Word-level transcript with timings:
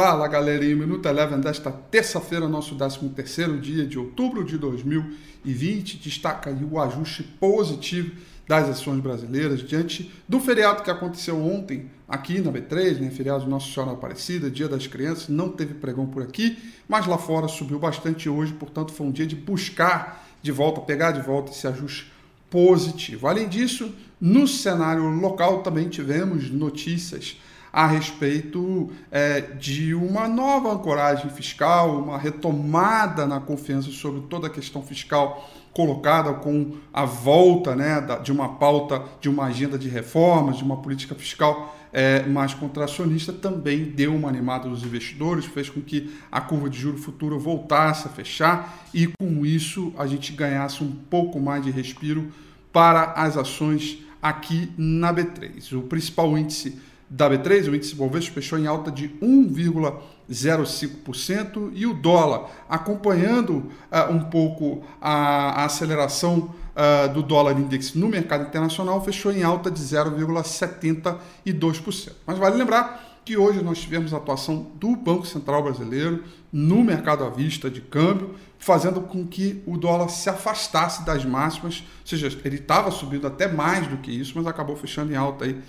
Fala 0.00 0.28
galerinha, 0.28 0.76
Minuto 0.76 1.08
Eleven 1.08 1.40
desta 1.40 1.72
terça-feira, 1.72 2.46
nosso 2.46 2.76
13º 2.76 3.58
dia 3.58 3.84
de 3.84 3.98
outubro 3.98 4.44
de 4.44 4.56
2020, 4.56 5.96
destaca 5.96 6.56
o 6.70 6.80
ajuste 6.80 7.24
positivo 7.24 8.12
das 8.46 8.68
ações 8.68 9.00
brasileiras 9.00 9.58
diante 9.58 10.08
do 10.28 10.38
feriado 10.38 10.84
que 10.84 10.90
aconteceu 10.92 11.44
ontem 11.44 11.90
aqui 12.08 12.40
na 12.40 12.52
B3, 12.52 13.00
né, 13.00 13.10
feriado 13.10 13.42
de 13.42 13.50
Nossa 13.50 13.72
Senhora 13.72 13.90
Aparecida, 13.90 14.48
Dia 14.48 14.68
das 14.68 14.86
Crianças, 14.86 15.28
não 15.28 15.48
teve 15.48 15.74
pregão 15.74 16.06
por 16.06 16.22
aqui, 16.22 16.56
mas 16.88 17.04
lá 17.04 17.18
fora 17.18 17.48
subiu 17.48 17.80
bastante 17.80 18.28
hoje, 18.28 18.52
portanto 18.52 18.92
foi 18.92 19.04
um 19.04 19.10
dia 19.10 19.26
de 19.26 19.34
buscar 19.34 20.24
de 20.40 20.52
volta, 20.52 20.80
pegar 20.80 21.10
de 21.10 21.22
volta 21.22 21.50
esse 21.50 21.66
ajuste 21.66 22.12
positivo. 22.48 23.26
Além 23.26 23.48
disso, 23.48 23.92
no 24.20 24.46
cenário 24.46 25.02
local 25.08 25.64
também 25.64 25.88
tivemos 25.88 26.52
notícias 26.52 27.36
a 27.72 27.86
respeito 27.86 28.90
é, 29.10 29.40
de 29.40 29.94
uma 29.94 30.26
nova 30.26 30.72
ancoragem 30.72 31.30
fiscal, 31.30 31.98
uma 31.98 32.18
retomada 32.18 33.26
na 33.26 33.40
confiança 33.40 33.90
sobre 33.90 34.22
toda 34.22 34.46
a 34.46 34.50
questão 34.50 34.82
fiscal 34.82 35.48
colocada 35.72 36.32
com 36.34 36.72
a 36.92 37.04
volta 37.04 37.76
né, 37.76 38.04
de 38.22 38.32
uma 38.32 38.54
pauta, 38.54 39.02
de 39.20 39.28
uma 39.28 39.44
agenda 39.44 39.78
de 39.78 39.88
reformas, 39.88 40.56
de 40.56 40.64
uma 40.64 40.78
política 40.78 41.14
fiscal 41.14 41.76
é, 41.92 42.22
mais 42.26 42.52
contracionista, 42.52 43.32
também 43.32 43.84
deu 43.84 44.14
uma 44.14 44.28
animada 44.28 44.68
dos 44.68 44.82
investidores, 44.82 45.44
fez 45.44 45.70
com 45.70 45.80
que 45.80 46.12
a 46.30 46.40
curva 46.40 46.68
de 46.68 46.78
juro 46.78 46.98
futuro 46.98 47.38
voltasse 47.38 48.06
a 48.08 48.10
fechar 48.10 48.86
e 48.92 49.06
com 49.06 49.46
isso 49.46 49.92
a 49.96 50.06
gente 50.06 50.32
ganhasse 50.32 50.82
um 50.82 50.90
pouco 50.90 51.40
mais 51.40 51.64
de 51.64 51.70
respiro 51.70 52.32
para 52.72 53.12
as 53.12 53.36
ações 53.36 53.98
aqui 54.20 54.72
na 54.76 55.14
B3. 55.14 55.76
O 55.78 55.82
principal 55.82 56.36
índice 56.36 56.78
da 57.10 57.28
B3, 57.30 57.68
o 57.68 57.74
índice 57.74 57.94
Bovespa 57.94 58.34
fechou 58.34 58.58
em 58.58 58.66
alta 58.66 58.90
de 58.90 59.08
1,05% 59.22 61.70
e 61.72 61.86
o 61.86 61.94
dólar, 61.94 62.50
acompanhando 62.68 63.70
uh, 63.90 64.12
um 64.12 64.24
pouco 64.24 64.84
a, 65.00 65.62
a 65.62 65.64
aceleração 65.64 66.54
uh, 66.76 67.08
do 67.12 67.22
dólar 67.22 67.58
index 67.58 67.94
no 67.94 68.08
mercado 68.08 68.46
internacional, 68.46 69.02
fechou 69.02 69.32
em 69.32 69.42
alta 69.42 69.70
de 69.70 69.80
0,72%. 69.80 72.12
Mas 72.26 72.36
vale 72.38 72.56
lembrar 72.56 73.08
que 73.24 73.38
hoje 73.38 73.62
nós 73.62 73.78
tivemos 73.78 74.12
a 74.12 74.18
atuação 74.18 74.66
do 74.74 74.94
Banco 74.96 75.26
Central 75.26 75.62
Brasileiro 75.62 76.24
no 76.52 76.82
mercado 76.82 77.24
à 77.24 77.30
vista 77.30 77.70
de 77.70 77.80
câmbio, 77.80 78.34
fazendo 78.58 79.00
com 79.02 79.24
que 79.26 79.62
o 79.66 79.76
dólar 79.76 80.08
se 80.08 80.30
afastasse 80.30 81.04
das 81.04 81.24
máximas, 81.24 81.84
ou 82.00 82.06
seja, 82.06 82.26
ele 82.44 82.56
estava 82.56 82.90
subindo 82.90 83.26
até 83.26 83.46
mais 83.46 83.86
do 83.86 83.98
que 83.98 84.10
isso, 84.10 84.32
mas 84.34 84.46
acabou 84.46 84.74
fechando 84.76 85.12
em 85.12 85.16
alta 85.16 85.44
aí 85.44 85.60